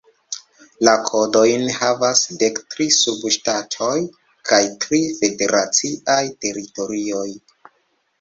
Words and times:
La 0.87 0.93
kodojn 1.07 1.65
havas 1.73 2.23
dek 2.43 2.57
tri 2.75 2.87
subŝtatoj 2.95 3.97
kaj 4.53 4.61
tri 4.87 5.03
federaciaj 5.19 6.17
teritorioj. 6.47 7.29